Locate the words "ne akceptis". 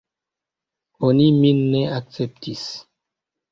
1.75-2.67